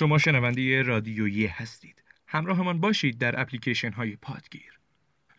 شما 0.00 0.18
شنونده 0.18 0.82
رادیویی 0.82 1.46
هستید. 1.46 2.02
همراهمان 2.26 2.80
باشید 2.80 3.18
در 3.18 3.40
اپلیکیشن 3.40 3.92
های 3.92 4.16
پادگیر. 4.16 4.80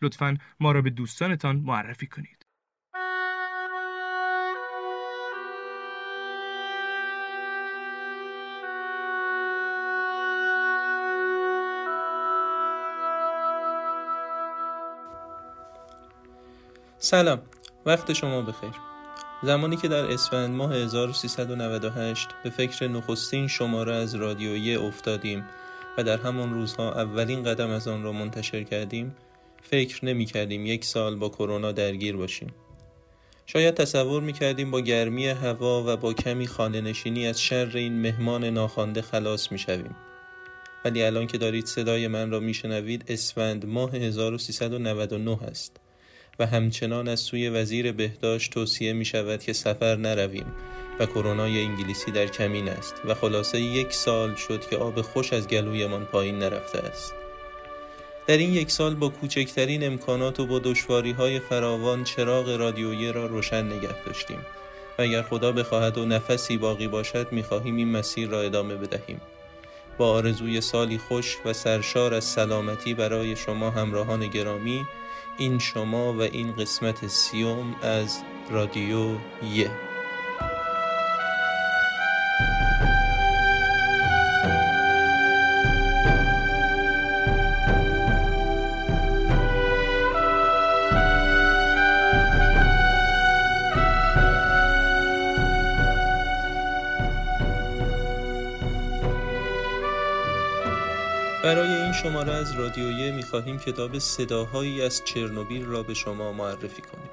لطفا 0.02 0.38
ما 0.60 0.72
را 0.72 0.82
به 0.82 0.90
دوستانتان 0.90 1.56
معرفی 1.56 2.06
کنید. 2.06 2.46
سلام 16.98 17.42
وقت 17.86 18.12
شما 18.12 18.42
بخیر 18.42 18.91
زمانی 19.42 19.76
که 19.76 19.88
در 19.88 20.12
اسفند 20.12 20.54
ماه 20.54 20.74
1398 20.74 22.28
به 22.44 22.50
فکر 22.50 22.88
نخستین 22.88 23.48
شماره 23.48 23.94
از 23.94 24.14
رادیویی 24.14 24.76
افتادیم 24.76 25.44
و 25.98 26.04
در 26.04 26.18
همان 26.18 26.54
روزها 26.54 26.92
اولین 26.92 27.42
قدم 27.42 27.70
از 27.70 27.88
آن 27.88 28.02
را 28.02 28.12
منتشر 28.12 28.62
کردیم 28.62 29.16
فکر 29.62 30.04
نمی 30.04 30.24
کردیم 30.24 30.66
یک 30.66 30.84
سال 30.84 31.16
با 31.16 31.28
کرونا 31.28 31.72
درگیر 31.72 32.16
باشیم 32.16 32.54
شاید 33.46 33.74
تصور 33.74 34.22
می 34.22 34.32
کردیم 34.32 34.70
با 34.70 34.80
گرمی 34.80 35.28
هوا 35.28 35.84
و 35.86 35.96
با 35.96 36.12
کمی 36.12 36.46
خانه 36.46 36.80
نشینی 36.80 37.26
از 37.26 37.40
شر 37.40 37.70
این 37.74 38.00
مهمان 38.00 38.44
ناخوانده 38.44 39.02
خلاص 39.02 39.52
می 39.52 39.58
شویم. 39.58 39.96
ولی 40.84 41.02
الان 41.02 41.26
که 41.26 41.38
دارید 41.38 41.66
صدای 41.66 42.08
من 42.08 42.30
را 42.30 42.40
می 42.40 42.54
شنوید 42.54 43.04
اسفند 43.08 43.66
ماه 43.66 43.94
1399 43.94 45.42
است 45.42 45.81
و 46.42 46.46
همچنان 46.46 47.08
از 47.08 47.20
سوی 47.20 47.48
وزیر 47.48 47.92
بهداشت 47.92 48.52
توصیه 48.52 48.92
می 48.92 49.04
شود 49.04 49.42
که 49.42 49.52
سفر 49.52 49.96
نرویم 49.96 50.46
و 51.00 51.06
کرونای 51.06 51.64
انگلیسی 51.64 52.10
در 52.10 52.26
کمین 52.26 52.68
است 52.68 52.94
و 53.04 53.14
خلاصه 53.14 53.60
یک 53.60 53.92
سال 53.92 54.34
شد 54.34 54.68
که 54.70 54.76
آب 54.76 55.00
خوش 55.00 55.32
از 55.32 55.48
گلویمان 55.48 56.04
پایین 56.04 56.38
نرفته 56.38 56.78
است. 56.78 57.14
در 58.26 58.36
این 58.36 58.52
یک 58.52 58.70
سال 58.70 58.94
با 58.94 59.08
کوچکترین 59.08 59.86
امکانات 59.86 60.40
و 60.40 60.46
با 60.46 60.58
دشواری 60.58 61.12
های 61.12 61.40
فراوان 61.40 62.04
چراغ 62.04 62.48
رادیویی 62.48 63.12
را 63.12 63.26
روشن 63.26 63.64
نگه 63.66 64.04
داشتیم 64.06 64.38
و 64.98 65.02
اگر 65.02 65.22
خدا 65.22 65.52
بخواهد 65.52 65.98
و 65.98 66.06
نفسی 66.06 66.56
باقی 66.56 66.88
باشد 66.88 67.32
می‌خواهیم 67.32 67.76
این 67.76 67.88
مسیر 67.88 68.28
را 68.28 68.40
ادامه 68.40 68.74
بدهیم. 68.74 69.20
با 69.98 70.12
آرزوی 70.12 70.60
سالی 70.60 70.98
خوش 70.98 71.36
و 71.44 71.52
سرشار 71.52 72.14
از 72.14 72.24
سلامتی 72.24 72.94
برای 72.94 73.36
شما 73.36 73.70
همراهان 73.70 74.26
گرامی 74.26 74.86
این 75.36 75.58
شما 75.58 76.12
و 76.12 76.20
این 76.20 76.52
قسمت 76.52 77.06
سیوم 77.06 77.74
از 77.82 78.22
رادیو 78.50 79.16
یه. 79.54 79.70
برای 101.42 101.82
این 101.82 101.92
شماره 101.92 102.32
از 102.32 102.52
رادیویه 102.52 103.12
می‌خواهیم 103.12 103.58
کتاب 103.58 103.98
صداهایی 103.98 104.82
از 104.82 105.04
چرنوبیل 105.04 105.64
را 105.64 105.82
به 105.82 105.94
شما 105.94 106.32
معرفی 106.32 106.82
کنیم. 106.82 107.10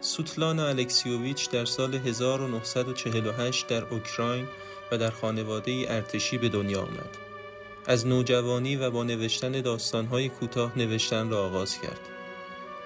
سوتلانا 0.00 0.66
الکسیوویچ 0.66 1.50
در 1.50 1.64
سال 1.64 1.94
1948 1.94 3.66
در 3.66 3.84
اوکراین 3.84 4.48
و 4.92 4.98
در 4.98 5.10
خانواده 5.10 5.86
ارتشی 5.88 6.38
به 6.38 6.48
دنیا 6.48 6.80
آمد. 6.80 7.18
از 7.86 8.06
نوجوانی 8.06 8.76
و 8.76 8.90
با 8.90 9.04
نوشتن 9.04 9.60
داستانهای 9.60 10.28
کوتاه 10.28 10.78
نوشتن 10.78 11.30
را 11.30 11.46
آغاز 11.46 11.80
کرد. 11.80 12.00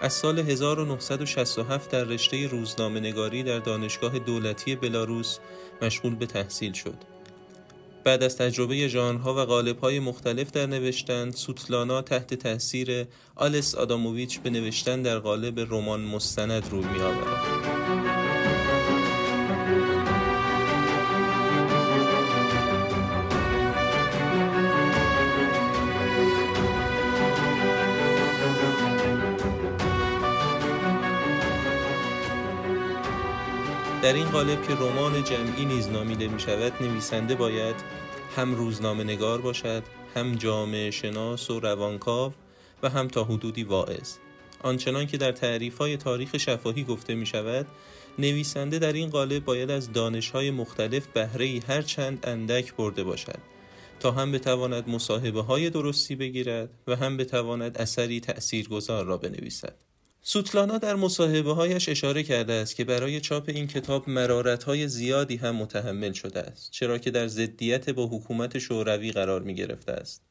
از 0.00 0.12
سال 0.12 0.38
1967 0.38 1.90
در 1.90 2.04
رشته 2.04 2.46
روزنامه 2.46 3.00
نگاری 3.00 3.42
در 3.42 3.58
دانشگاه 3.58 4.18
دولتی 4.18 4.76
بلاروس 4.76 5.38
مشغول 5.82 6.14
به 6.14 6.26
تحصیل 6.26 6.72
شد. 6.72 7.19
بعد 8.04 8.22
از 8.22 8.36
تجربه 8.36 8.88
ژانرها 8.88 9.34
و 9.34 9.38
قالب‌های 9.38 10.00
مختلف 10.00 10.50
در 10.50 10.66
نوشتن 10.66 11.30
سوتلانا 11.30 12.02
تحت 12.02 12.34
تاثیر 12.34 13.06
آلس 13.36 13.74
آداموویچ 13.74 14.40
به 14.40 14.50
نوشتن 14.50 15.02
در 15.02 15.18
قالب 15.18 15.60
رمان 15.60 16.00
مستند 16.00 16.68
روی 16.70 16.84
می‌آورد. 16.84 18.09
در 34.02 34.12
این 34.12 34.30
قالب 34.30 34.68
که 34.68 34.74
رمان 34.74 35.24
جمعی 35.24 35.64
نیز 35.64 35.88
نامیده 35.88 36.28
می 36.28 36.40
شود 36.40 36.72
نویسنده 36.80 37.34
باید 37.34 37.74
هم 38.36 38.54
روزنامه 38.54 39.04
نگار 39.04 39.40
باشد 39.40 39.82
هم 40.14 40.34
جامعه 40.34 40.90
شناس 40.90 41.50
و 41.50 41.60
روانکاو 41.60 42.32
و 42.82 42.88
هم 42.88 43.08
تا 43.08 43.24
حدودی 43.24 43.64
واعظ. 43.64 44.16
آنچنان 44.62 45.06
که 45.06 45.16
در 45.16 45.32
تعریف 45.32 45.78
های 45.78 45.96
تاریخ 45.96 46.36
شفاهی 46.36 46.84
گفته 46.84 47.14
می 47.14 47.26
شود 47.26 47.66
نویسنده 48.18 48.78
در 48.78 48.92
این 48.92 49.10
قالب 49.10 49.44
باید 49.44 49.70
از 49.70 49.92
دانش 49.92 50.30
های 50.30 50.50
مختلف 50.50 51.06
بهره 51.06 51.60
هر 51.68 51.82
چند 51.82 52.26
اندک 52.26 52.74
برده 52.74 53.04
باشد 53.04 53.38
تا 54.00 54.10
هم 54.10 54.32
بتواند 54.32 54.88
مصاحبه 54.88 55.42
های 55.42 55.70
درستی 55.70 56.16
بگیرد 56.16 56.70
و 56.86 56.96
هم 56.96 57.16
بتواند 57.16 57.78
اثری 57.78 58.20
تأثیرگذار 58.20 59.04
را 59.04 59.16
بنویسد. 59.16 59.89
سوتلانا 60.22 60.78
در 60.78 60.94
مصاحبه 60.94 61.52
هایش 61.52 61.88
اشاره 61.88 62.22
کرده 62.22 62.52
است 62.52 62.76
که 62.76 62.84
برای 62.84 63.20
چاپ 63.20 63.48
این 63.48 63.66
کتاب 63.66 64.08
مرارت 64.08 64.64
های 64.64 64.88
زیادی 64.88 65.36
هم 65.36 65.56
متحمل 65.56 66.12
شده 66.12 66.40
است 66.40 66.70
چرا 66.70 66.98
که 66.98 67.10
در 67.10 67.26
ضدیت 67.26 67.90
با 67.90 68.06
حکومت 68.06 68.58
شوروی 68.58 69.12
قرار 69.12 69.42
می 69.42 69.54
گرفته 69.54 69.92
است. 69.92 70.22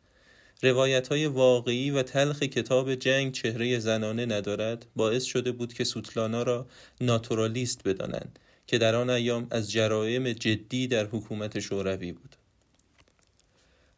روایت 0.64 1.08
های 1.08 1.26
واقعی 1.26 1.92
و 1.92 2.04
تلخ 2.04 2.40
کتاب 2.40 2.96
جنگ 2.96 3.32
چهره 3.32 3.80
زنانه 3.80 4.26
ندارد 4.26 4.86
باعث 4.96 5.24
شده 5.24 5.52
بود 5.52 5.74
که 5.74 5.84
سوتلانا 5.84 6.44
را 6.44 6.66
ناتورالیست 7.02 7.88
بدانند 7.88 8.40
که 8.68 8.78
در 8.78 8.96
آن 8.96 9.10
ایام 9.10 9.48
از 9.52 9.72
جرایم 9.72 10.34
جدی 10.34 10.88
در 10.88 11.06
حکومت 11.06 11.60
شوروی 11.60 12.12
بود. 12.12 12.36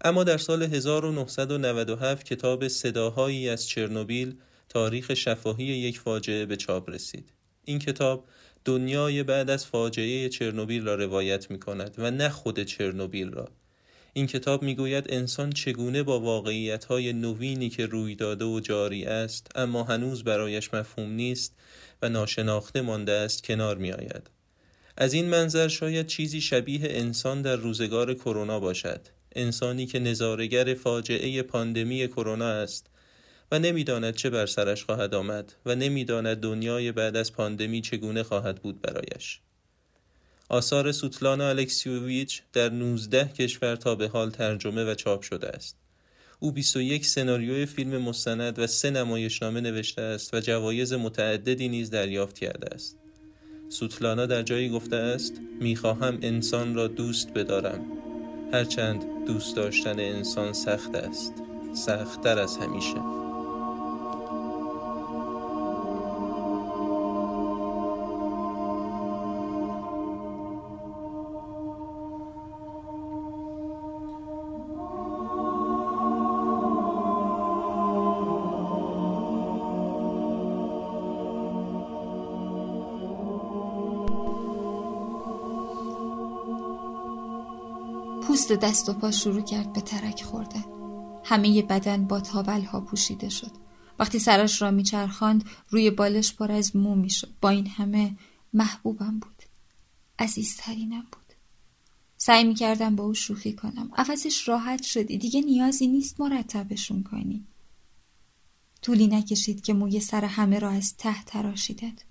اما 0.03 0.23
در 0.23 0.37
سال 0.37 0.63
1997 0.63 2.25
کتاب 2.25 2.67
صداهایی 2.67 3.49
از 3.49 3.67
چرنوبیل 3.67 4.35
تاریخ 4.71 5.13
شفاهی 5.13 5.65
یک 5.65 5.99
فاجعه 5.99 6.45
به 6.45 6.57
چاپ 6.57 6.89
رسید. 6.89 7.33
این 7.65 7.79
کتاب 7.79 8.25
دنیای 8.65 9.23
بعد 9.23 9.49
از 9.49 9.65
فاجعه 9.65 10.29
چرنوبیل 10.29 10.85
را 10.85 10.95
روایت 10.95 11.51
می 11.51 11.59
کند 11.59 11.95
و 11.97 12.11
نه 12.11 12.29
خود 12.29 12.63
چرنوبیل 12.63 13.31
را. 13.31 13.49
این 14.13 14.27
کتاب 14.27 14.63
می‌گوید 14.63 15.05
انسان 15.09 15.49
چگونه 15.49 16.03
با 16.03 16.19
واقعیت 16.19 16.85
های 16.85 17.13
نوینی 17.13 17.69
که 17.69 17.85
روی 17.85 18.15
داده 18.15 18.45
و 18.45 18.59
جاری 18.59 19.05
است 19.05 19.47
اما 19.55 19.83
هنوز 19.83 20.23
برایش 20.23 20.73
مفهوم 20.73 21.11
نیست 21.11 21.55
و 22.01 22.09
ناشناخته 22.09 22.81
مانده 22.81 23.11
است 23.11 23.43
کنار 23.43 23.77
می 23.77 23.91
آید. 23.91 24.29
از 24.97 25.13
این 25.13 25.29
منظر 25.29 25.67
شاید 25.67 26.07
چیزی 26.07 26.41
شبیه 26.41 26.81
انسان 26.83 27.41
در 27.41 27.55
روزگار 27.55 28.13
کرونا 28.13 28.59
باشد. 28.59 29.01
انسانی 29.35 29.85
که 29.85 29.99
نظارگر 29.99 30.73
فاجعه 30.73 31.41
پاندمی 31.41 32.07
کرونا 32.07 32.49
است 32.49 32.87
و 33.51 33.59
نمی‌داند 33.59 34.15
چه 34.15 34.29
بر 34.29 34.45
سرش 34.45 34.83
خواهد 34.83 35.15
آمد 35.15 35.53
و 35.65 35.75
نمی‌داند 35.75 36.37
دنیای 36.37 36.91
بعد 36.91 37.15
از 37.15 37.33
پاندمی 37.33 37.81
چگونه 37.81 38.23
خواهد 38.23 38.61
بود 38.61 38.81
برایش. 38.81 39.39
آثار 40.49 40.91
سوتلانا 40.91 41.49
الکسیوویچ 41.49 42.41
در 42.53 42.69
19 42.69 43.27
کشور 43.27 43.75
تا 43.75 43.95
به 43.95 44.07
حال 44.07 44.29
ترجمه 44.29 44.83
و 44.83 44.95
چاپ 44.95 45.21
شده 45.21 45.47
است. 45.47 45.77
او 46.39 46.51
21 46.51 47.05
سناریوی 47.05 47.65
فیلم 47.65 47.97
مستند 47.97 48.59
و 48.59 48.67
سه 48.67 48.89
نمایشنامه 48.89 49.61
نوشته 49.61 50.01
است 50.01 50.33
و 50.33 50.39
جوایز 50.39 50.93
متعددی 50.93 51.69
نیز 51.69 51.89
دریافت 51.89 52.39
کرده 52.39 52.75
است. 52.75 52.97
سوتلانا 53.69 54.25
در 54.25 54.41
جایی 54.41 54.69
گفته 54.69 54.95
است 54.95 55.33
می‌خواهم 55.59 56.19
انسان 56.21 56.75
را 56.75 56.87
دوست 56.87 57.33
بدارم. 57.33 57.85
هرچند 58.53 59.03
دوست 59.27 59.55
داشتن 59.55 59.99
انسان 59.99 60.53
سخت 60.53 60.95
است. 60.95 61.33
سختتر 61.73 62.39
از 62.39 62.57
همیشه. 62.57 63.30
پوست 88.21 88.51
دست 88.51 88.89
و 88.89 88.93
پا 88.93 89.11
شروع 89.11 89.41
کرد 89.41 89.73
به 89.73 89.81
ترک 89.81 90.23
خورده 90.23 90.65
همه 91.23 91.61
بدن 91.61 92.07
با 92.07 92.19
تاول 92.19 92.61
ها 92.61 92.81
پوشیده 92.81 93.29
شد. 93.29 93.51
وقتی 93.99 94.19
سرش 94.19 94.61
را 94.61 94.71
میچرخاند 94.71 95.45
روی 95.69 95.89
بالش 95.91 96.33
پر 96.33 96.51
از 96.51 96.75
مو 96.75 96.95
می‌شد. 96.95 97.33
با 97.41 97.49
این 97.49 97.67
همه 97.67 98.15
محبوبم 98.53 99.19
بود. 99.19 99.43
عزیزترینم 100.19 101.01
بود. 101.11 101.33
سعی 102.17 102.43
می‌کردم 102.43 102.95
با 102.95 103.03
او 103.03 103.13
شوخی 103.13 103.53
کنم. 103.53 103.89
عوضش 103.95 104.47
راحت 104.47 104.83
شدی. 104.83 105.17
دیگه 105.17 105.41
نیازی 105.41 105.87
نیست 105.87 106.21
مرتبشون 106.21 107.03
کنی. 107.03 107.47
طولی 108.81 109.07
نکشید 109.07 109.61
که 109.61 109.73
موی 109.73 109.99
سر 109.99 110.25
همه 110.25 110.59
را 110.59 110.69
از 110.69 110.97
ته 110.97 111.23
تراشیدند. 111.23 112.01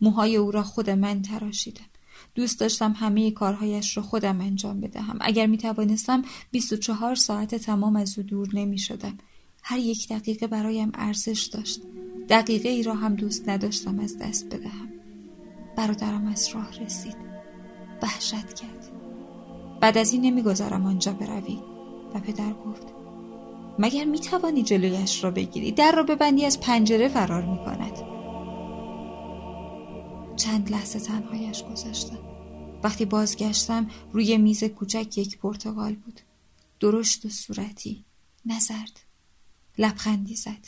موهای 0.00 0.36
او 0.36 0.50
را 0.50 0.62
خود 0.62 0.90
من 0.90 1.22
تراشیدم. 1.22 1.93
دوست 2.34 2.60
داشتم 2.60 2.92
همه 2.92 3.30
کارهایش 3.30 3.96
را 3.96 4.02
خودم 4.02 4.40
انجام 4.40 4.80
بدهم. 4.80 5.18
اگر 5.20 5.46
می 5.46 5.58
توانستم 5.58 6.22
24 6.50 7.14
ساعت 7.14 7.54
تمام 7.54 7.96
از 7.96 8.18
او 8.18 8.24
دور 8.24 8.48
نمی 8.52 8.78
شدم 8.78 9.18
هر 9.62 9.78
یک 9.78 10.08
دقیقه 10.08 10.46
برایم 10.46 10.92
ارزش 10.94 11.42
داشت. 11.42 11.80
دقیقه 12.28 12.68
ای 12.68 12.82
را 12.82 12.94
هم 12.94 13.14
دوست 13.14 13.48
نداشتم 13.48 13.98
از 13.98 14.18
دست 14.18 14.46
بدهم. 14.46 14.88
برادرم 15.76 16.26
از 16.26 16.48
راه 16.48 16.80
رسید. 16.80 17.16
وحشت 18.02 18.54
کرد. 18.54 18.90
بعد 19.80 19.98
از 19.98 20.12
این 20.12 20.22
نمی‌گذارم 20.22 20.86
آنجا 20.86 21.12
بروی. 21.12 21.58
و 22.14 22.20
پدر 22.20 22.52
گفت 22.52 22.86
مگر 23.78 24.04
می 24.04 24.18
توانی 24.18 24.62
جلویش 24.62 25.24
را 25.24 25.30
بگیری؟ 25.30 25.72
در 25.72 25.92
را 25.92 26.02
ببندی 26.02 26.46
از 26.46 26.60
پنجره 26.60 27.08
فرار 27.08 27.42
می 27.42 27.56
کند 27.56 28.13
چند 30.36 30.72
لحظه 30.72 31.00
تنهایش 31.00 31.62
گذاشتم. 31.62 32.18
وقتی 32.82 33.04
بازگشتم 33.04 33.90
روی 34.12 34.38
میز 34.38 34.64
کوچک 34.64 35.18
یک 35.18 35.38
پرتغال 35.38 35.94
بود. 35.94 36.20
درشت 36.80 37.26
و 37.26 37.28
صورتی. 37.28 38.04
نزرد 38.46 39.00
لبخندی 39.78 40.36
زد. 40.36 40.66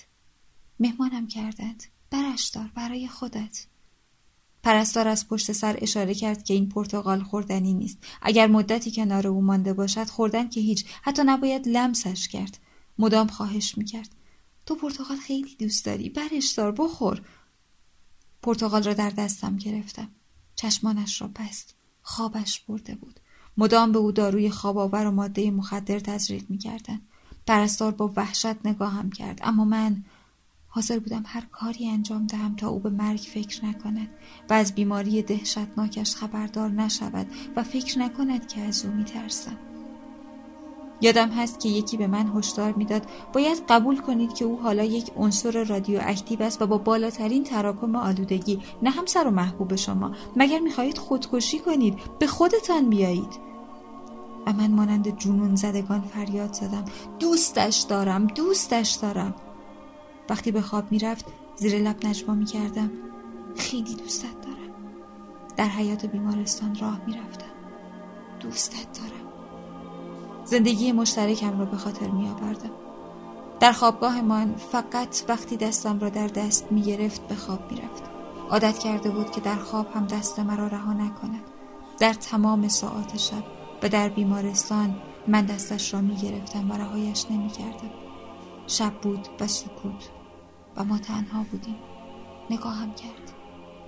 مهمانم 0.80 1.26
کردند. 1.26 1.82
برش 2.10 2.48
دار 2.48 2.70
برای 2.74 3.08
خودت. 3.08 3.66
پرستار 4.62 5.08
از 5.08 5.28
پشت 5.28 5.52
سر 5.52 5.78
اشاره 5.80 6.14
کرد 6.14 6.44
که 6.44 6.54
این 6.54 6.68
پرتغال 6.68 7.22
خوردنی 7.22 7.74
نیست. 7.74 7.98
اگر 8.22 8.46
مدتی 8.46 8.90
کنار 8.90 9.26
او 9.26 9.42
مانده 9.42 9.72
باشد 9.72 10.06
خوردن 10.06 10.48
که 10.48 10.60
هیچ. 10.60 10.84
حتی 11.02 11.22
نباید 11.26 11.68
لمسش 11.68 12.28
کرد. 12.28 12.58
مدام 12.98 13.26
خواهش 13.26 13.78
می‌کرد. 13.78 14.08
تو 14.66 14.74
پرتغال 14.74 15.16
خیلی 15.16 15.56
دوست 15.58 15.84
داری. 15.84 16.08
برش 16.08 16.50
دار 16.50 16.72
بخور. 16.72 17.22
پرتغال 18.42 18.82
را 18.82 18.94
در 18.94 19.10
دستم 19.10 19.56
گرفتم 19.56 20.08
چشمانش 20.56 21.20
را 21.20 21.30
بست. 21.36 21.74
خوابش 22.02 22.60
برده 22.60 22.94
بود. 22.94 23.20
مدام 23.56 23.92
به 23.92 23.98
او 23.98 24.12
داروی 24.12 24.50
خواب 24.50 24.78
آور 24.78 25.06
و 25.06 25.10
ماده 25.10 25.50
مخدر 25.50 25.98
تزریق 25.98 26.44
می‌کردند. 26.48 27.02
پرستار 27.46 27.92
با 27.92 28.12
وحشت 28.16 28.66
نگاهم 28.66 29.10
کرد. 29.10 29.40
اما 29.42 29.64
من 29.64 30.04
حاضر 30.68 30.98
بودم 30.98 31.22
هر 31.26 31.40
کاری 31.52 31.88
انجام 31.88 32.26
دهم 32.26 32.56
تا 32.56 32.68
او 32.68 32.78
به 32.78 32.90
مرگ 32.90 33.18
فکر 33.18 33.64
نکند 33.64 34.08
و 34.50 34.52
از 34.52 34.74
بیماری 34.74 35.22
دهشتناکش 35.22 36.14
خبردار 36.14 36.70
نشود 36.70 37.26
و 37.56 37.62
فکر 37.62 37.98
نکند 37.98 38.48
که 38.48 38.60
از 38.60 38.84
او 38.84 38.92
میترسم. 38.92 39.65
یادم 41.00 41.28
هست 41.28 41.60
که 41.60 41.68
یکی 41.68 41.96
به 41.96 42.06
من 42.06 42.32
هشدار 42.36 42.72
می‌داد 42.72 43.02
باید 43.32 43.62
قبول 43.68 44.00
کنید 44.00 44.34
که 44.34 44.44
او 44.44 44.60
حالا 44.60 44.84
یک 44.84 45.10
عنصر 45.16 45.64
رادیواکتیو 45.64 46.42
است 46.42 46.62
و 46.62 46.66
با 46.66 46.78
بالاترین 46.78 47.44
تراکم 47.44 47.96
آلودگی 47.96 48.62
نه 48.82 48.90
همسر 48.90 49.26
و 49.26 49.30
محبوب 49.30 49.74
شما. 49.74 50.10
مگر 50.36 50.58
می‌خواهید 50.58 50.98
خودکشی 50.98 51.58
کنید؟ 51.58 51.98
به 52.18 52.26
خودتان 52.26 52.90
بیایید. 52.90 53.46
و 54.46 54.52
من 54.52 54.70
مانند 54.70 55.18
جنون 55.18 55.56
زدگان 55.56 56.00
فریاد 56.00 56.52
زدم. 56.52 56.84
دوستش 57.18 57.86
دارم 57.88 58.26
دوستش 58.26 58.90
دارم. 58.90 59.34
وقتی 60.30 60.50
به 60.52 60.60
خواب 60.60 60.92
می‌رفت 60.92 61.24
زیر 61.56 61.78
لب 61.78 62.06
نجوا 62.06 62.34
می‌کردم. 62.34 62.90
خیلی 63.56 63.94
دوستت 63.94 64.40
دارم. 64.42 64.74
در 65.56 65.68
حیات 65.68 66.06
بیمارستان 66.06 66.74
راه 66.74 67.00
می‌رفتم. 67.06 67.46
دوستت 68.40 69.00
دارم. 69.00 69.25
زندگی 70.46 70.92
مشترکم 70.92 71.58
را 71.58 71.64
به 71.64 71.76
خاطر 71.76 72.08
می 72.08 72.28
آوردم. 72.28 72.70
در 73.60 73.72
خوابگاه 73.72 74.20
من 74.20 74.54
فقط 74.54 75.22
وقتی 75.28 75.56
دستم 75.56 75.98
را 75.98 76.08
در 76.08 76.26
دست 76.26 76.72
می 76.72 76.82
گرفت 76.82 77.28
به 77.28 77.34
خواب 77.34 77.72
می 77.72 77.76
رفت. 77.76 78.02
عادت 78.50 78.78
کرده 78.78 79.10
بود 79.10 79.30
که 79.30 79.40
در 79.40 79.56
خواب 79.56 79.86
هم 79.94 80.06
دست 80.06 80.40
مرا 80.40 80.66
رها 80.66 80.92
نکند. 80.92 81.42
در 81.98 82.12
تمام 82.12 82.68
ساعات 82.68 83.16
شب 83.16 83.44
و 83.82 83.88
در 83.88 84.08
بیمارستان 84.08 84.96
من 85.28 85.46
دستش 85.46 85.94
را 85.94 86.00
می 86.00 86.16
گرفتم 86.16 86.70
و 86.70 86.74
رهایش 86.74 87.24
نمی 87.30 87.48
کردم. 87.48 87.90
شب 88.66 88.92
بود 89.02 89.28
و 89.40 89.46
سکوت 89.46 90.10
و 90.76 90.84
ما 90.84 90.98
تنها 90.98 91.46
بودیم. 91.50 91.76
نگاهم 92.50 92.94
کرد. 92.94 93.32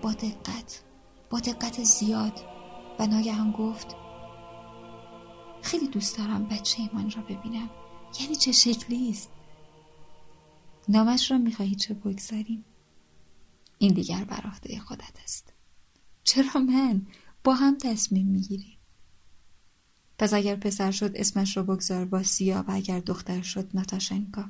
با 0.02 0.12
دقت. 0.12 0.82
با 1.30 1.38
دقت 1.38 1.82
زیاد 1.82 2.40
و 2.98 3.06
ناگهان 3.06 3.52
گفت 3.52 3.96
خیلی 5.68 5.88
دوست 5.88 6.18
دارم 6.18 6.44
بچه 6.44 6.82
ایمان 6.82 7.10
را 7.10 7.22
ببینم. 7.22 7.70
یعنی 8.20 8.36
چه 8.36 8.52
شکلی 8.52 9.10
است؟ 9.10 9.30
نامش 10.88 11.30
را 11.30 11.38
می‌خواهی 11.38 11.74
چه 11.74 11.94
بگذاریم؟ 11.94 12.64
این 13.78 13.94
دیگر 13.94 14.24
بر 14.24 14.40
عهده 14.40 14.80
خودت 14.80 15.18
است. 15.24 15.52
چرا 16.24 16.60
من 16.60 17.06
با 17.44 17.54
هم 17.54 17.78
تصمیم 17.78 18.26
می‌گیریم؟ 18.26 18.78
پس 20.18 20.32
اگر 20.32 20.56
پسر 20.56 20.90
شد 20.90 21.12
اسمش 21.14 21.56
را 21.56 21.62
بگذار 21.62 22.04
واسیا 22.04 22.64
و 22.68 22.72
اگر 22.72 23.00
دختر 23.00 23.42
شد 23.42 23.70
ناتاشنکا. 23.74 24.44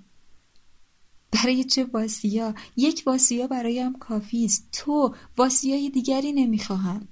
برای 1.31 1.65
چه 1.65 1.85
واسیا 1.85 2.55
یک 2.77 3.03
واسیا 3.07 3.47
برایم 3.47 3.99
کافی 3.99 4.45
است. 4.45 4.69
تو 4.73 5.15
واسیای 5.37 5.91
دیگری 5.91 6.33
نمی‌خواهم 6.33 7.09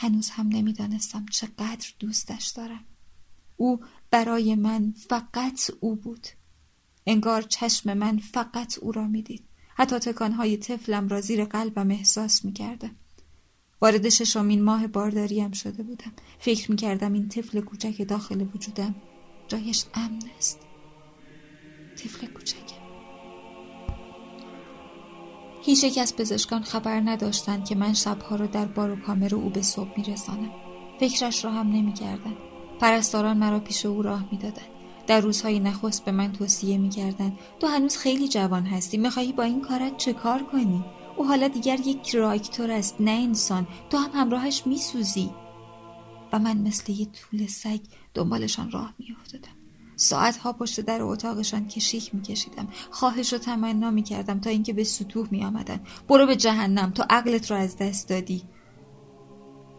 هنوز 0.00 0.30
هم 0.30 0.48
نمی‌دانستم 0.48 1.26
چقدر 1.26 1.88
دوستش 1.98 2.46
دارم. 2.46 2.84
او 3.56 3.80
برای 4.10 4.54
من 4.54 4.94
فقط 5.08 5.70
او 5.80 5.96
بود. 5.96 6.26
انگار 7.06 7.42
چشم 7.42 7.94
من 7.94 8.18
فقط 8.18 8.78
او 8.78 8.92
را 8.92 9.06
می‌دید. 9.06 9.44
حتی 9.74 9.98
تکانهای 9.98 10.56
طفلم 10.56 11.08
را 11.08 11.20
زیر 11.20 11.44
قلبم 11.44 11.90
احساس 11.90 12.44
می‌کردم. 12.44 12.96
وارد 13.80 14.08
ششمین 14.08 14.62
ماه 14.62 14.86
بارداریم 14.86 15.52
شده 15.52 15.82
بودم. 15.82 16.12
فکر 16.38 16.70
می‌کردم 16.70 17.12
این 17.12 17.28
طفل 17.28 17.60
کوچک 17.60 18.08
داخل 18.08 18.46
وجودم 18.54 18.94
جایش 19.48 19.84
امن 19.94 20.22
است. 20.38 20.58
طفل 21.96 22.26
کوچک 22.26 22.77
هیچ 25.62 25.84
یک 25.84 25.98
از 25.98 26.16
پزشکان 26.16 26.62
خبر 26.62 27.00
نداشتند 27.00 27.64
که 27.64 27.74
من 27.74 27.94
شبها 27.94 28.36
را 28.36 28.46
در 28.46 28.64
بار 28.64 28.90
و 28.90 28.96
کامر 28.96 29.34
او 29.34 29.50
به 29.50 29.62
صبح 29.62 29.88
میرسانم. 29.96 30.50
فکرش 31.00 31.44
را 31.44 31.50
هم 31.50 31.68
نمی‌کردند. 31.68 32.36
پرستاران 32.80 33.36
مرا 33.36 33.60
پیش 33.60 33.86
او 33.86 34.02
راه 34.02 34.24
می‌دادند. 34.32 34.68
در 35.06 35.20
روزهای 35.20 35.60
نخست 35.60 36.04
به 36.04 36.12
من 36.12 36.32
توصیه 36.32 36.78
می‌کردند 36.78 37.38
تو 37.60 37.66
هنوز 37.66 37.96
خیلی 37.96 38.28
جوان 38.28 38.66
هستی 38.66 38.96
می‌خواهی 38.96 39.32
با 39.32 39.42
این 39.42 39.60
کارت 39.60 39.96
چه 39.96 40.12
کار 40.12 40.42
کنی؟ 40.42 40.84
او 41.16 41.26
حالا 41.26 41.48
دیگر 41.48 41.80
یک 41.80 42.14
راکتور 42.14 42.70
است 42.70 42.96
نه 43.00 43.10
انسان. 43.10 43.66
تو 43.90 43.96
هم 43.96 44.10
همراهش 44.14 44.62
میسوزی. 44.66 45.30
و 46.32 46.38
من 46.38 46.56
مثل 46.56 46.92
یه 46.92 47.06
طول 47.06 47.46
سگ 47.46 47.80
دنبالشان 48.14 48.70
راه 48.70 48.94
میافتادم. 48.98 49.57
ساعتها 50.00 50.52
پشت 50.52 50.80
در 50.80 51.02
اتاقشان 51.02 51.68
کشیک 51.68 52.14
میکشیدم. 52.14 52.68
خواهش 52.90 53.32
رو 53.32 53.38
تمنا 53.38 53.90
می‌کردم 53.90 54.40
تا 54.40 54.50
اینکه 54.50 54.72
به 54.72 54.84
سطوح 54.84 55.28
میآمدند 55.30 55.86
برو 56.08 56.26
به 56.26 56.36
جهنم 56.36 56.90
تو 56.90 57.04
عقلت 57.10 57.50
رو 57.50 57.56
از 57.56 57.76
دست 57.76 58.08
دادی. 58.08 58.42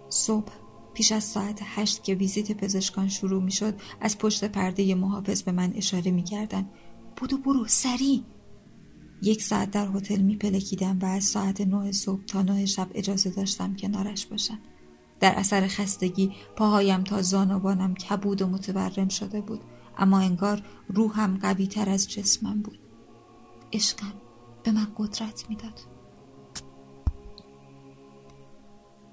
صبح 0.09 0.51
پیش 0.93 1.11
از 1.11 1.23
ساعت 1.23 1.59
هشت 1.63 2.03
که 2.03 2.15
ویزیت 2.15 2.51
پزشکان 2.51 3.07
شروع 3.07 3.43
می‌شد 3.43 3.73
از 4.01 4.17
پشت 4.17 4.45
پرده 4.45 4.95
محافظ 4.95 5.41
به 5.41 5.51
من 5.51 5.73
اشاره 5.75 6.11
می‌کردند 6.11 6.69
بودو 7.15 7.37
برو 7.37 7.67
سریع. 7.67 8.23
یک 9.21 9.43
ساعت 9.43 9.71
در 9.71 9.87
هتل 9.87 10.21
میپلکیدم 10.21 10.99
و 11.01 11.05
از 11.05 11.23
ساعت 11.23 11.61
نه 11.61 11.91
صبح 11.91 12.23
تا 12.23 12.41
نه 12.41 12.65
شب 12.65 12.87
اجازه 12.93 13.29
داشتم 13.29 13.75
کنارش 13.75 14.25
باشم. 14.25 14.59
در 15.19 15.33
اثر 15.35 15.67
خستگی 15.67 16.31
پاهایم 16.55 17.03
تا 17.03 17.21
زانوانم 17.21 17.93
کبود 17.93 18.41
و 18.41 18.47
متورم 18.47 19.07
شده 19.07 19.41
بود. 19.41 19.59
اما 19.99 20.19
انگار 20.19 20.63
روحم 20.87 21.37
قوی 21.41 21.67
تر 21.67 21.89
از 21.89 22.09
جسمم 22.09 22.61
بود. 22.61 22.79
عشقم 23.73 24.13
به 24.63 24.71
من 24.71 24.87
قدرت 24.97 25.45
می‌داد. 25.49 25.79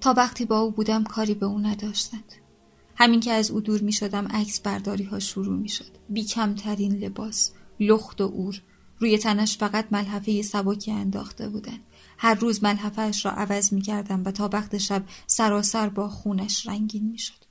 تا 0.01 0.15
وقتی 0.17 0.45
با 0.45 0.61
او 0.61 0.71
بودم 0.71 1.05
کاری 1.05 1.35
به 1.35 1.47
او 1.47 1.59
نداشتند. 1.59 2.33
همین 2.97 3.21
که 3.21 3.33
از 3.33 3.51
او 3.51 3.61
دور 3.61 3.81
می 3.81 3.93
شدم 3.93 4.29
عکس 4.29 4.61
برداری 4.61 5.05
ها 5.05 5.19
شروع 5.19 5.57
می 5.57 5.69
شد 5.69 5.91
بی 6.09 6.25
کمترین 6.25 6.93
لباس 6.93 7.53
لخت 7.81 8.21
و 8.21 8.25
اور. 8.25 8.63
روی 8.99 9.19
تنش 9.19 9.59
فقط 9.59 9.87
ملحفه 9.91 10.43
سبکی 10.43 10.93
انداخته 10.93 11.49
بودند. 11.49 11.81
هر 12.19 12.35
روز 12.35 12.63
ملحفهش 12.65 13.27
را 13.27 13.33
عوض 13.33 13.73
می 13.73 13.81
کردم 13.81 14.23
و 14.25 14.31
تا 14.31 14.51
وقت 14.53 14.79
شب 14.79 15.05
سراسر 15.27 15.89
با 15.89 16.09
خونش 16.09 16.67
رنگین 16.67 17.09
می 17.09 17.19
شد 17.19 17.45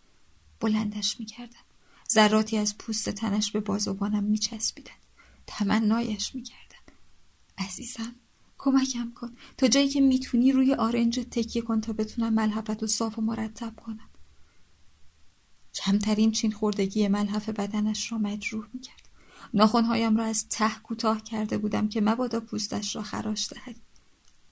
بلندش 0.60 1.20
می‌کردم. 1.20 1.65
ذراتی 2.12 2.58
از 2.58 2.78
پوست 2.78 3.10
تنش 3.10 3.52
به 3.52 3.60
بازوبانم 3.60 4.24
میچسبیدند 4.24 4.96
تمنایش 5.48 6.36
می‌کردم 6.36 6.66
عزیزم 7.58 8.16
کمکم 8.58 9.12
کن. 9.16 9.36
تا 9.58 9.68
جایی 9.68 9.90
که 9.90 10.02
می‌تونی 10.02 10.52
روی 10.52 10.74
آرنج 10.74 11.20
تکیه 11.32 11.62
کن 11.62 11.82
تا 11.82 11.94
بتونم 11.94 12.34
ملحفت 12.34 12.84
و 12.84 12.88
صاف 12.88 13.20
و 13.20 13.22
مرتب 13.22 13.76
کنم. 13.76 14.10
کمترین 15.74 16.32
چین 16.32 16.52
خوردگی 16.52 17.08
ملحف 17.08 17.50
بدنش 17.50 18.12
را 18.12 18.18
مجروح 18.18 18.68
می‌کرد. 18.74 19.10
ناخونهایم 19.54 20.18
را 20.18 20.26
از 20.26 20.50
ته 20.50 20.80
کوتاه 20.84 21.24
کرده 21.24 21.58
بودم 21.58 21.90
که 21.90 22.02
مبادا 22.02 22.40
پوستش 22.40 22.96
را 22.96 23.04
خراش 23.04 23.54
دهد. 23.54 23.76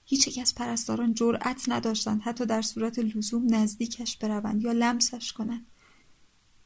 هیچ 0.04 0.28
یک 0.28 0.38
از 0.38 0.54
پرستاران 0.54 1.14
جرأت 1.14 1.64
نداشتند 1.68 2.22
حتی 2.22 2.46
در 2.46 2.62
صورت 2.62 2.98
لزوم 2.98 3.54
نزدیکش 3.54 4.16
بروند 4.16 4.62
یا 4.62 4.72
لمسش 4.72 5.32
کنند. 5.32 5.66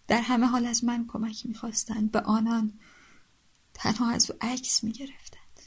در 0.09 0.21
همه 0.21 0.47
حال 0.47 0.67
از 0.67 0.85
من 0.85 1.07
کمک 1.09 1.47
می‌خواستند 1.47 2.11
به 2.11 2.21
آنان 2.21 2.73
تنها 3.75 4.11
از 4.11 4.31
او 4.31 4.37
عکس 4.41 4.85
می‌گرفتند. 4.85 5.61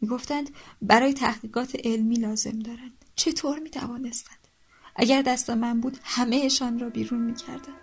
می‌گفتند 0.00 0.50
برای 0.82 1.12
تحقیقات 1.14 1.76
علمی 1.84 2.14
لازم 2.14 2.58
دارند. 2.58 3.04
چطور 3.16 3.58
می‌توانستند؟ 3.58 4.48
اگر 4.96 5.22
دست 5.22 5.50
من 5.50 5.80
بود 5.80 5.98
همهشان 6.02 6.78
را 6.78 6.90
بیرون 6.90 7.20
می‌کردند 7.20 7.80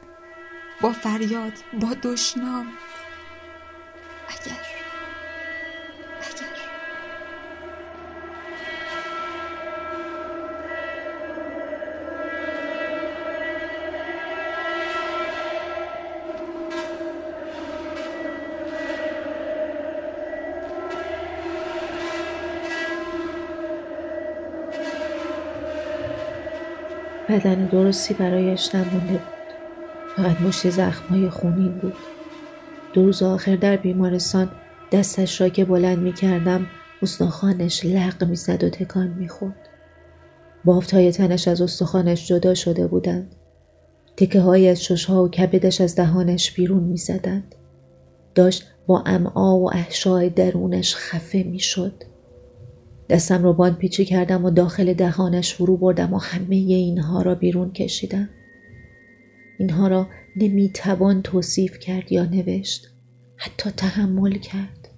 با 0.82 0.92
فریاد 0.92 1.54
با 1.82 1.94
دشنام 1.94 2.68
اگر 4.28 4.79
بدن 27.30 27.66
درستی 27.66 28.14
برایش 28.14 28.76
نمونده 28.76 29.12
بود 29.12 29.20
فقط 30.16 30.42
مشت 30.42 30.70
زخمهای 30.70 31.30
خونین 31.30 31.72
بود 31.72 31.94
دو 32.94 33.06
روز 33.06 33.24
آخر 33.24 33.56
در 33.56 33.78
بیمارستان 33.78 34.52
دستش 34.92 35.42
را 35.42 35.50
که 35.50 35.66
بلند 35.66 35.98
می 35.98 36.14
کردم 36.14 36.68
استخوانش 37.02 37.86
لق 37.86 38.24
می 38.24 38.36
زد 38.36 38.64
و 38.64 38.70
تکان 38.70 39.08
می 39.08 39.30
خورد. 39.30 39.70
بافتهای 40.66 41.12
تنش 41.12 41.48
از 41.48 41.62
استخوانش 41.62 42.28
جدا 42.28 42.54
شده 42.54 42.88
بودند. 42.88 43.36
تکه 44.18 44.42
های 44.42 44.70
از 44.70 44.84
ششها 44.84 45.24
و 45.24 45.30
کبدش 45.30 45.82
از 45.82 45.96
دهانش 45.96 46.52
بیرون 46.52 46.84
می 46.84 46.98
زدند. 46.98 47.56
داشت 48.36 48.64
با 48.88 49.04
امعا 49.06 49.60
و 49.60 49.74
احشای 49.74 50.30
درونش 50.30 50.96
خفه 50.96 51.44
می 51.44 51.60
شد. 51.60 52.04
دستم 53.10 53.44
رو 53.44 53.54
باند 53.54 53.78
پیچی 53.78 54.06
کردم 54.06 54.46
و 54.46 54.52
داخل 54.52 54.94
دهانش 54.94 55.54
فرو 55.54 55.78
بردم 55.78 56.14
و 56.14 56.18
همه 56.18 56.56
اینها 56.56 57.22
را 57.22 57.36
بیرون 57.36 57.72
کشیدم. 57.72 58.30
اینها 59.60 59.88
را 59.88 60.08
نمی‌توان 60.36 61.22
توصیف 61.22 61.80
کرد 61.80 62.12
یا 62.12 62.26
نوشت. 62.26 62.88
حتی 63.36 63.70
تحمل 63.70 64.34
کرد. 64.34 64.90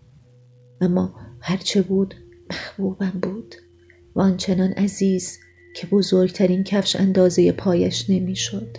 اما 0.81 1.15
هرچه 1.39 1.81
بود 1.81 2.15
محبوبم 2.49 3.19
بود 3.21 3.55
و 4.15 4.21
آنچنان 4.21 4.71
عزیز 4.71 5.37
که 5.75 5.87
بزرگترین 5.87 6.63
کفش 6.63 6.95
اندازه 6.95 7.51
پایش 7.51 8.09
نمی‌شد. 8.09 8.77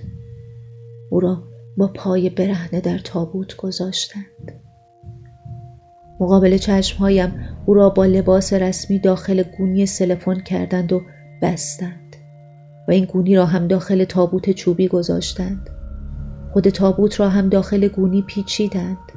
او 1.11 1.21
را 1.21 1.45
با 1.77 1.89
پای 1.89 2.31
برهنه 2.31 2.81
در 2.81 2.99
تابوت 2.99 3.57
گذاشتند. 3.57 4.62
مقابل 6.23 6.57
چشمهایم 6.57 7.33
او 7.67 7.75
را 7.75 7.91
با 7.91 8.05
لباس 8.07 8.53
رسمی 8.53 8.99
داخل 8.99 9.43
گونی 9.59 9.87
سلفون 9.87 10.41
کردند 10.41 10.93
و 10.93 11.03
بستند 11.43 12.17
و 12.89 12.91
این 12.91 13.05
گونی 13.05 13.37
را 13.37 13.47
هم 13.47 13.67
داخل 13.67 14.05
تابوت 14.05 14.51
چوبی 14.51 14.89
گذاشتند. 14.89 15.71
خود 16.53 16.69
تابوت 16.69 17.21
را 17.21 17.29
هم 17.29 17.49
داخل 17.49 17.89
گونی 17.89 18.23
پیچیدند. 18.23 19.13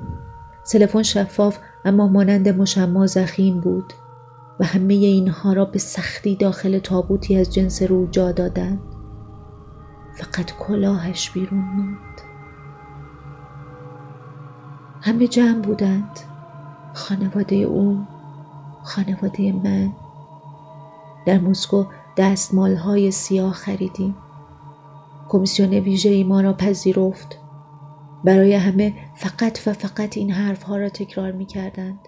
سلفون 0.63 1.03
شفاف 1.03 1.57
اما 1.85 2.07
مانند 2.07 2.49
مشما 2.49 3.07
ضخیم 3.07 3.61
بود 3.61 3.93
و 4.59 4.65
همه 4.65 4.93
اینها 4.93 5.53
را 5.53 5.65
به 5.65 5.79
سختی 5.79 6.35
داخل 6.35 6.79
تابوتی 6.79 7.37
از 7.37 7.53
جنس 7.53 7.81
روی 7.81 8.07
جا 8.07 8.31
دادند. 8.31 8.79
فقط 10.17 10.51
کلاهش 10.51 11.29
بیرون 11.29 11.59
ماند 11.59 12.21
همه 15.01 15.27
جمع 15.27 15.61
بودند. 15.61 16.19
خانواده 16.95 17.55
او 17.55 17.97
خانواده 18.83 19.51
من. 19.51 19.93
در 21.25 21.39
مسکو 21.39 21.85
دستمال 22.17 22.75
های 22.75 23.11
سیاه 23.11 23.53
خریدیم. 23.53 24.15
کمیسیون 25.29 25.69
ویژه 25.69 26.23
ما 26.23 26.41
را 26.41 26.53
پذیرفت. 26.53 27.37
برای 28.23 28.53
همه 28.53 28.93
فقط 29.15 29.67
و 29.67 29.73
فقط 29.73 30.17
این 30.17 30.31
حرف 30.31 30.63
ها 30.63 30.77
را 30.77 30.89
تکرار 30.89 31.31
می 31.31 31.45
کردند 31.45 31.99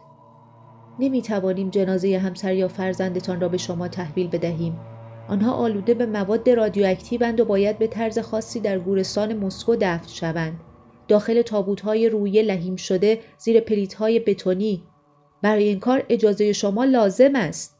نمی 0.99 1.21
توانیم 1.21 1.69
جنازه 1.69 2.17
همسر 2.17 2.53
یا 2.53 2.67
فرزندتان 2.67 3.41
را 3.41 3.49
به 3.49 3.57
شما 3.57 3.87
تحویل 3.87 4.27
بدهیم. 4.27 4.79
آنها 5.27 5.53
آلوده 5.53 5.93
به 5.93 6.05
مواد 6.05 6.49
رادیواکتیوند 6.49 7.39
و 7.39 7.45
باید 7.45 7.79
به 7.79 7.87
طرز 7.87 8.19
خاصی 8.19 8.59
در 8.59 8.79
گورستان 8.79 9.37
مسکو 9.37 9.75
دفن 9.75 10.07
شوند. 10.07 10.59
داخل 11.07 11.41
تابوت 11.41 11.81
های 11.81 12.09
رویه 12.09 12.41
لحیم 12.41 12.75
شده 12.75 13.19
زیر 13.37 13.59
پلیت 13.59 13.93
های 13.93 14.19
بتونی. 14.19 14.83
برای 15.41 15.63
این 15.63 15.79
کار 15.79 16.03
اجازه 16.09 16.53
شما 16.53 16.85
لازم 16.85 17.35
است. 17.35 17.77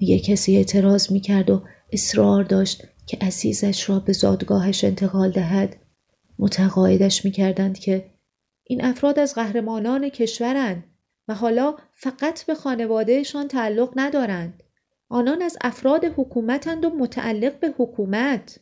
یه 0.00 0.20
کسی 0.20 0.56
اعتراض 0.56 1.12
می 1.12 1.20
کرد 1.20 1.50
و 1.50 1.62
اصرار 1.92 2.44
داشت 2.44 2.82
که 3.06 3.18
عزیزش 3.20 3.90
را 3.90 3.98
به 3.98 4.12
زادگاهش 4.12 4.84
انتقال 4.84 5.30
دهد. 5.30 5.76
متقاعدش 6.38 7.24
می 7.24 7.30
کردند 7.30 7.78
که 7.78 8.10
این 8.64 8.84
افراد 8.84 9.18
از 9.18 9.34
قهرمانان 9.34 10.08
کشورند 10.08 10.84
و 11.28 11.34
حالا 11.34 11.74
فقط 11.94 12.46
به 12.46 12.54
خانوادهشان 12.54 13.48
تعلق 13.48 13.92
ندارند. 13.96 14.62
آنان 15.08 15.42
از 15.42 15.56
افراد 15.60 16.04
حکومتند 16.04 16.84
و 16.84 16.90
متعلق 16.90 17.60
به 17.60 17.74
حکومت. 17.78 18.60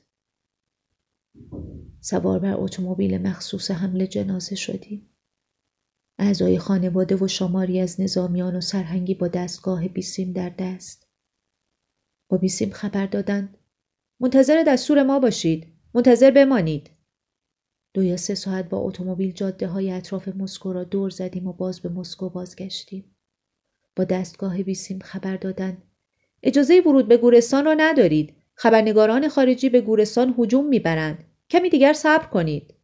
سوار 2.01 2.39
بر 2.39 2.55
اتومبیل 2.57 3.19
مخصوص 3.19 3.71
حمل 3.71 4.07
جنازه 4.07 4.57
شدیم. 4.57 5.11
اعضای 6.19 6.59
خانواده 6.59 7.17
و 7.17 7.29
شماری 7.29 7.81
از 7.81 8.01
نظامیان 8.01 8.57
و 8.57 8.61
سرهنگی 8.61 9.15
با 9.15 9.29
دستگاه 9.29 9.89
بیسیم 9.89 10.33
در 10.33 10.49
دست. 10.49 11.07
با 12.29 12.37
بیسیم 12.37 12.71
خبر 12.71 13.07
دادند 13.07 13.59
منتظر 14.21 14.65
دستور 14.67 15.03
ما 15.03 15.19
باشید. 15.19 15.67
منتظر 15.95 16.31
بمانید. 16.31 16.91
دو 17.95 18.03
یا 18.03 18.17
سه 18.17 18.35
ساعت 18.35 18.69
با 18.69 18.79
اتومبیل 18.79 19.33
جاده 19.33 19.67
های 19.67 19.91
اطراف 19.93 20.29
مسکو 20.29 20.73
را 20.73 20.85
دور 20.85 21.11
زدیم 21.11 21.47
و 21.47 21.53
باز 21.53 21.81
به 21.81 21.89
مسکو 21.89 22.29
بازگشتیم. 22.29 23.17
با 23.97 24.05
دستگاه 24.05 24.63
بیسیم 24.63 24.99
خبر 24.99 25.37
دادند 25.37 25.83
اجازه 26.43 26.83
ورود 26.87 27.09
به 27.09 27.17
گورستان 27.17 27.65
را 27.65 27.75
ندارید. 27.79 28.35
خبرنگاران 28.55 29.29
خارجی 29.29 29.69
به 29.69 29.81
گورستان 29.81 30.35
هجوم 30.39 30.69
می‌برند. 30.69 31.25
کمی 31.51 31.71
دیگر 31.71 31.93
صبر 31.93 32.27
کنید. 32.27 32.75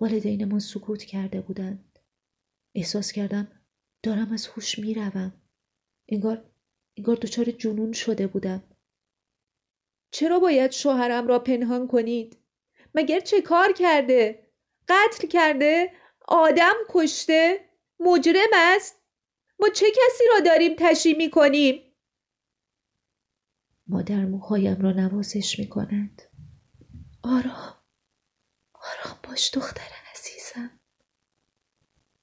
والدینمان 0.00 0.60
سکوت 0.60 1.02
کرده 1.02 1.40
بودند. 1.40 1.98
احساس 2.74 3.12
کردم 3.12 3.48
دارم 4.02 4.32
از 4.32 4.46
هوش 4.46 4.78
می‌روم. 4.78 5.32
انگار 6.08 6.50
انگار 6.96 7.16
دچار 7.16 7.44
جنون 7.44 7.92
شده 7.92 8.26
بودم. 8.26 8.62
چرا 10.10 10.40
باید 10.40 10.70
شوهرم 10.70 11.26
را 11.26 11.38
پنهان 11.38 11.86
کنید؟ 11.86 12.38
مگر 12.94 13.20
چه 13.20 13.40
کار 13.40 13.72
کرده؟ 13.72 14.46
قتل 14.88 15.28
کرده؟ 15.28 15.92
آدم 16.28 16.74
کشته؟ 16.88 17.70
مجرم 18.00 18.50
است؟ 18.52 18.96
ما 19.60 19.68
چه 19.68 19.86
کسی 19.86 20.24
را 20.34 20.40
داریم 20.40 20.74
تشی 20.78 21.14
می 21.14 21.30
کنیم؟ 21.30 21.82
مادر 23.86 24.24
موهایم 24.24 24.82
را 24.82 24.92
نوازش 24.92 25.58
می 25.58 25.68
کنند. 25.68 26.22
آرام. 27.26 27.74
آرام 28.74 29.18
باش 29.22 29.50
دختر 29.54 29.90
عزیزم. 30.14 30.70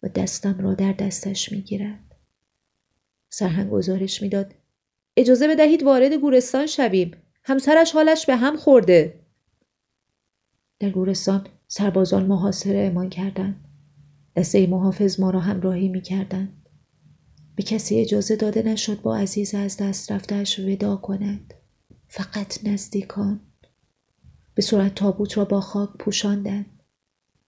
و 0.03 0.09
دستم 0.09 0.59
را 0.59 0.73
در 0.73 0.93
دستش 0.93 1.51
می‌گیرد. 1.51 2.15
سرهنگ 3.29 3.69
گزارش 3.69 4.21
می‌داد. 4.21 4.55
اجازه 5.17 5.47
بدهید 5.47 5.83
وارد 5.83 6.13
گورستان 6.13 6.65
شویم. 6.65 7.11
همسرش 7.43 7.91
حالش 7.91 8.25
به 8.25 8.35
هم 8.35 8.57
خورده. 8.57 9.25
در 10.79 10.89
گورستان 10.89 11.47
سربازان 11.67 12.25
محاصره 12.25 12.79
امان 12.79 13.09
کردند. 13.09 13.65
دسته 14.35 14.67
محافظ 14.67 15.19
ما 15.19 15.29
را 15.29 15.39
همراهی 15.39 15.87
می‌کردند. 15.87 16.69
به 17.55 17.63
کسی 17.63 18.01
اجازه 18.01 18.35
داده 18.35 18.63
نشد 18.63 19.01
با 19.01 19.17
عزیز 19.17 19.55
از 19.55 19.77
دست 19.77 20.11
رفتهش 20.11 20.59
ودا 20.59 20.95
کند. 20.95 21.53
فقط 22.07 22.59
نزدیکان. 22.63 23.52
به 24.55 24.61
صورت 24.61 24.95
تابوت 24.95 25.37
را 25.37 25.45
با 25.45 25.61
خاک 25.61 25.89
پوشاندند. 25.99 26.79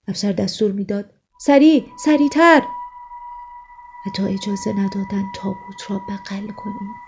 افسر 0.08 0.32
دستور 0.32 0.72
می‌داد 0.72 1.14
سریع 1.42 1.86
سریعتر! 2.06 2.64
حتی 4.06 4.24
اجازه 4.24 4.74
ندادند 4.74 5.26
تابوت 5.36 5.92
را 5.92 6.00
بغل 6.10 6.48
کنیم 6.48 7.05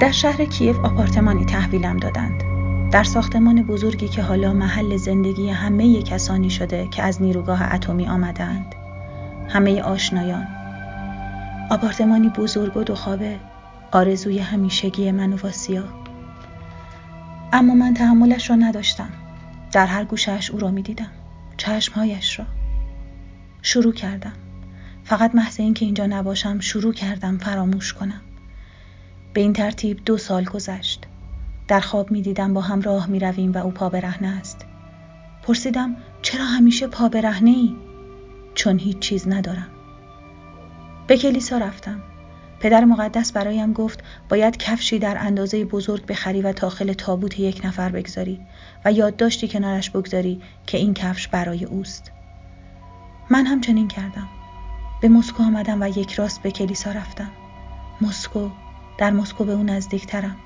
در 0.00 0.12
شهر 0.12 0.44
کیف 0.44 0.78
آپارتمانی 0.78 1.44
تحویلم 1.44 1.96
دادند. 1.96 2.42
در 2.92 3.04
ساختمان 3.04 3.62
بزرگی 3.62 4.08
که 4.08 4.22
حالا 4.22 4.52
محل 4.52 4.96
زندگی 4.96 5.48
همه 5.48 6.02
کسانی 6.02 6.50
شده 6.50 6.88
که 6.88 7.02
از 7.02 7.22
نیروگاه 7.22 7.74
اتمی 7.74 8.08
آمدند. 8.08 8.74
همه 9.48 9.82
آشنایان. 9.82 10.46
آپارتمانی 11.70 12.28
بزرگ 12.28 12.90
و 12.90 12.94
خوابه 12.94 13.38
آرزوی 13.92 14.38
همیشگی 14.38 15.10
من 15.10 15.32
و 15.32 15.36
واسیا. 15.36 15.84
اما 17.52 17.74
من 17.74 17.94
تحملش 17.94 18.50
را 18.50 18.56
نداشتم. 18.56 19.10
در 19.72 19.86
هر 19.86 20.04
گوشش 20.04 20.50
او 20.50 20.58
را 20.58 20.70
می 20.70 20.82
دیدم. 20.82 21.10
چشمهایش 21.56 22.38
را. 22.38 22.44
شروع 23.62 23.92
کردم. 23.92 24.32
فقط 25.04 25.34
محض 25.34 25.60
اینکه 25.60 25.84
اینجا 25.84 26.06
نباشم 26.06 26.60
شروع 26.60 26.92
کردم 26.92 27.38
فراموش 27.38 27.92
کنم. 27.92 28.20
به 29.32 29.40
این 29.40 29.52
ترتیب 29.52 30.00
دو 30.04 30.18
سال 30.18 30.44
گذشت. 30.44 31.06
در 31.68 31.80
خواب 31.80 32.10
می 32.10 32.22
دیدم 32.22 32.54
با 32.54 32.60
هم 32.60 32.80
راه 32.80 33.06
می 33.06 33.18
رویم 33.18 33.52
و 33.52 33.58
او 33.58 33.70
پا 33.70 33.88
برهنه 33.88 34.28
است. 34.28 34.66
پرسیدم 35.42 35.96
چرا 36.22 36.44
همیشه 36.44 36.86
پا 36.86 37.08
برهنه 37.08 37.50
ای؟ 37.50 37.76
چون 38.54 38.78
هیچ 38.78 38.98
چیز 38.98 39.28
ندارم. 39.28 39.68
به 41.06 41.16
کلیسا 41.16 41.58
رفتم. 41.58 42.02
پدر 42.60 42.84
مقدس 42.84 43.32
برایم 43.32 43.72
گفت 43.72 44.00
باید 44.28 44.56
کفشی 44.56 44.98
در 44.98 45.16
اندازه 45.20 45.64
بزرگ 45.64 46.06
بخری 46.06 46.42
و 46.42 46.52
داخل 46.52 46.92
تابوت 46.92 47.40
یک 47.40 47.60
نفر 47.64 47.88
بگذاری 47.88 48.40
و 48.84 48.92
یادداشتی 48.92 49.48
کنارش 49.48 49.90
بگذاری 49.90 50.40
که 50.66 50.78
این 50.78 50.94
کفش 50.94 51.28
برای 51.28 51.64
اوست. 51.64 52.12
من 53.30 53.46
هم 53.46 53.60
چنین 53.60 53.88
کردم. 53.88 54.28
به 55.02 55.08
مسکو 55.08 55.42
آمدم 55.42 55.82
و 55.82 55.88
یک 55.98 56.12
راست 56.12 56.42
به 56.42 56.50
کلیسا 56.50 56.92
رفتم. 56.92 57.30
مسکو 58.00 58.50
در 58.98 59.10
مسکو 59.10 59.44
به 59.44 59.52
او 59.52 59.62
نزدیکترم. 59.62 60.36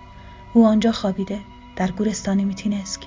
او 0.52 0.66
آنجا 0.66 0.92
خوابیده 0.92 1.40
در 1.76 1.90
گورستان 1.90 2.44
میتینسک. 2.44 3.06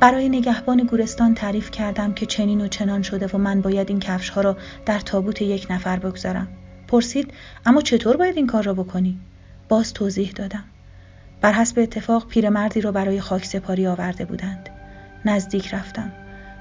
برای 0.00 0.28
نگهبان 0.28 0.78
گورستان 0.78 1.34
تعریف 1.34 1.70
کردم 1.70 2.14
که 2.14 2.26
چنین 2.26 2.60
و 2.60 2.68
چنان 2.68 3.02
شده 3.02 3.26
و 3.26 3.38
من 3.38 3.60
باید 3.60 3.88
این 3.88 4.00
کفش 4.00 4.28
ها 4.28 4.40
را 4.40 4.56
در 4.86 4.98
تابوت 5.00 5.42
یک 5.42 5.66
نفر 5.70 5.98
بگذارم. 5.98 6.48
پرسید 6.88 7.32
اما 7.66 7.80
چطور 7.80 8.16
باید 8.16 8.36
این 8.36 8.46
کار 8.46 8.62
را 8.62 8.74
بکنی؟ 8.74 9.18
باز 9.68 9.92
توضیح 9.92 10.30
دادم. 10.30 10.64
بر 11.40 11.52
حسب 11.52 11.78
اتفاق 11.78 12.26
پیرمردی 12.26 12.80
را 12.80 12.92
برای 12.92 13.20
خاک 13.20 13.44
سپاری 13.44 13.86
آورده 13.86 14.24
بودند. 14.24 14.68
نزدیک 15.24 15.74
رفتم. 15.74 16.12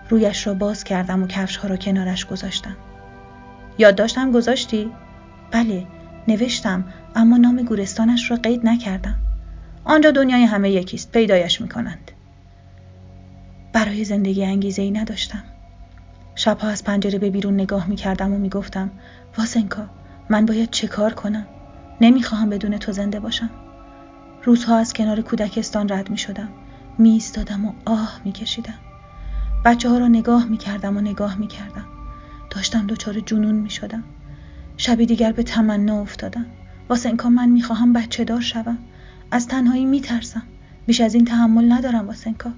رویش 0.09 0.47
را 0.47 0.53
باز 0.53 0.83
کردم 0.83 1.23
و 1.23 1.27
کفش 1.27 1.57
ها 1.57 1.67
را 1.67 1.77
کنارش 1.77 2.25
گذاشتم. 2.25 2.75
یاد 3.77 3.95
داشتم 3.95 4.31
گذاشتی؟ 4.31 4.91
بله 5.51 5.85
نوشتم. 6.27 6.85
اما 7.17 7.37
نام 7.37 7.61
گورستانش 7.61 8.31
را 8.31 8.37
قید 8.37 8.65
نکردم. 8.65 9.15
آنجا 9.83 10.11
دنیای 10.11 10.43
همه 10.43 10.71
یکیست 10.71 11.11
پیدایش 11.11 11.61
می‌کنند. 11.61 12.11
برای 13.73 14.03
زندگی 14.03 14.45
انگیزه 14.45 14.81
ای 14.81 14.91
نداشتم. 14.91 15.43
شبها 16.35 16.67
از 16.67 16.83
پنجره 16.83 17.19
به 17.19 17.29
بیرون 17.29 17.53
نگاه 17.53 17.87
می‌کردم 17.87 18.33
و 18.33 18.37
می‌گفتم 18.37 18.91
واسنکا 19.37 19.89
من 20.29 20.45
باید 20.45 20.69
چه 20.69 20.87
کار 20.87 21.13
کنم؟ 21.13 21.47
نمی‌خواهم 22.01 22.49
بدون 22.49 22.77
تو 22.77 22.91
زنده 22.91 23.19
باشم. 23.19 23.49
روزها 24.43 24.77
از 24.77 24.93
کنار 24.93 25.21
کودکستان 25.21 25.89
رد 25.89 26.09
می 26.09 26.17
شدم 26.17 26.49
می 26.97 27.09
ایستادم 27.09 27.65
و 27.65 27.73
آه 27.85 28.21
می 28.25 28.31
کشیدم 28.31 28.79
بچه 29.65 29.89
ها 29.89 29.97
را 29.97 30.07
نگاه 30.07 30.45
می 30.45 30.57
کردم 30.57 30.97
و 30.97 31.01
نگاه 31.01 31.35
می 31.35 31.47
کردم 31.47 31.85
داشتم 32.49 32.87
دچار 32.87 33.19
جنون 33.19 33.55
می 33.55 33.69
شدم 33.69 34.03
شبی 34.77 35.05
دیگر 35.05 35.31
به 35.31 35.43
تمنا 35.43 36.01
افتادم. 36.01 36.45
واسه 36.89 37.09
اینکا 37.09 37.29
من 37.29 37.49
می‌خواهم 37.49 37.93
بچه 37.93 38.23
دار 38.23 38.41
شوم. 38.41 38.77
از 39.31 39.47
تنهایی 39.47 39.85
میترسم. 39.85 40.43
بیش 40.85 41.01
از 41.01 41.15
این 41.15 41.25
تحمل 41.25 41.71
ندارم 41.71 42.07
واسنکا 42.07 42.51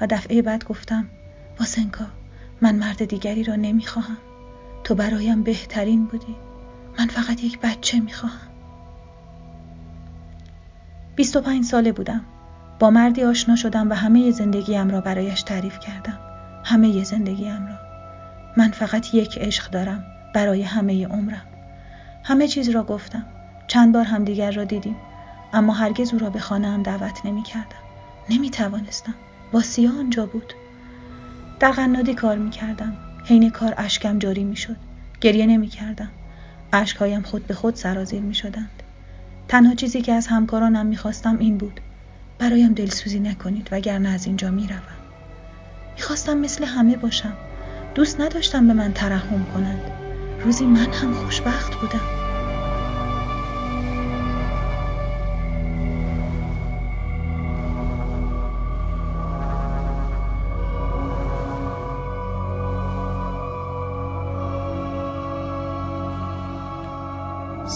و 0.00 0.06
دفعه 0.06 0.42
بعد 0.42 0.64
گفتم 0.64 1.06
واسنکا 1.58 2.06
من 2.60 2.74
مرد 2.74 3.04
دیگری 3.04 3.44
را 3.44 3.56
نمی‌خواهم. 3.56 4.16
تو 4.84 4.94
برایم 4.94 5.42
بهترین 5.42 6.04
بودی. 6.04 6.36
من 6.98 7.06
فقط 7.06 7.44
یک 7.44 7.60
بچه 7.60 8.00
می‌خواهم. 8.00 8.50
25 11.16 11.64
ساله 11.64 11.92
بودم. 11.92 12.20
با 12.78 12.90
مردی 12.90 13.22
آشنا 13.24 13.56
شدم 13.56 13.90
و 13.90 13.94
همه 13.94 14.30
زندگیم 14.30 14.90
را 14.90 15.00
برایش 15.00 15.42
تعریف 15.42 15.78
کردم. 15.78 16.18
همه 16.64 17.04
زندگیم 17.04 17.66
را. 17.66 17.74
من 18.56 18.70
فقط 18.70 19.14
یک 19.14 19.38
عشق 19.38 19.70
دارم 19.70 20.04
برای 20.34 20.62
همه 20.62 21.06
عمرم. 21.06 21.46
همه 22.24 22.48
چیز 22.48 22.68
را 22.68 22.82
گفتم. 22.84 23.26
چند 23.70 23.92
بار 23.92 24.04
همدیگر 24.04 24.50
را 24.50 24.64
دیدیم. 24.64 24.96
اما 25.52 25.72
هرگز 25.72 26.12
او 26.12 26.18
را 26.18 26.30
به 26.30 26.38
خانه 26.38 26.68
هم 26.68 26.82
دعوت 26.82 27.26
نمی 27.26 27.42
کردم. 27.42 27.82
نمی 28.30 28.50
توانستم. 28.50 29.14
با 29.52 29.60
سیا 29.60 29.90
آنجا 29.90 30.26
بود. 30.26 30.52
در 31.60 31.70
قنادی 31.70 32.14
کار 32.14 32.38
می 32.38 32.50
کردم. 32.50 32.96
حین 33.24 33.50
کار 33.50 33.74
اشکم 33.76 34.18
جاری 34.18 34.44
می 34.44 34.56
شد. 34.56 34.76
گریه 35.20 35.46
نمی 35.46 35.68
کردم. 35.68 36.08
اشکهایم 36.72 37.22
خود 37.22 37.46
به 37.46 37.54
خود 37.54 37.74
سرازیر 37.74 38.20
می 38.20 38.34
شدند. 38.34 38.82
تنها 39.48 39.74
چیزی 39.74 40.02
که 40.02 40.12
از 40.12 40.26
همکارانم 40.26 40.86
می 40.86 40.96
خواستم 40.96 41.38
این 41.38 41.58
بود. 41.58 41.80
برایم 42.38 42.72
دلسوزی 42.72 43.20
نکنید 43.20 43.68
وگرنه 43.72 44.08
از 44.08 44.26
اینجا 44.26 44.50
می 44.50 44.66
روم. 44.66 44.80
می 45.96 46.02
خواستم 46.02 46.38
مثل 46.38 46.64
همه 46.64 46.96
باشم. 46.96 47.32
دوست 47.94 48.20
نداشتم 48.20 48.66
به 48.66 48.72
من 48.72 48.92
ترحم 48.92 49.46
کنند. 49.54 49.82
روزی 50.44 50.64
من 50.64 50.92
هم 50.92 51.14
خوشبخت 51.14 51.74
بودم. 51.74 52.19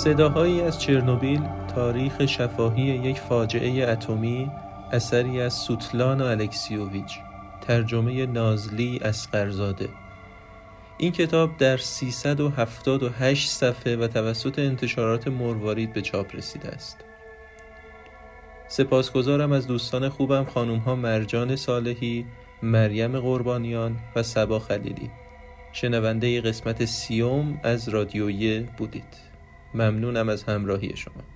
صداهایی 0.05 0.61
از 0.61 0.81
چرنوبیل 0.81 1.43
تاریخ 1.75 2.27
شفاهی 2.27 2.83
یک 2.83 3.19
فاجعه 3.19 3.89
اتمی 3.89 4.51
اثری 4.93 5.41
از 5.41 5.55
سوتلان 5.55 6.21
و 6.21 6.25
الکسیوویچ. 6.25 7.19
ترجمه 7.61 8.27
نازلی 8.27 9.01
اسقرزاده. 9.03 9.89
این 10.99 11.13
کتاب 11.13 11.57
در 11.57 11.77
378 11.77 13.51
صفحه 13.51 13.97
و 13.97 14.07
توسط 14.07 14.59
انتشارات 14.59 15.29
مروارید 15.29 15.93
به 15.93 16.03
چاپ 16.03 16.37
رسیده 16.37 16.69
است. 16.69 17.05
سپاسگزارم 18.69 19.53
از 19.53 19.67
دوستان 19.67 20.09
خوبم 20.09 20.45
خانوم 20.45 20.79
ها 20.79 20.95
مرجان 20.95 21.57
صالحی 21.57 22.27
مریم 22.63 23.21
قربانیان 23.21 23.97
و 24.17 24.23
سبا 24.23 24.59
خلیلی. 24.59 25.11
شنونده 25.73 26.41
قسمت 26.41 26.85
سیوم 26.85 27.61
از 27.63 27.89
رادیویه 27.89 28.69
بودید. 28.77 29.34
ممنونم 29.75 30.29
از 30.29 30.45
همراهی 30.45 30.97
شما. 30.97 31.34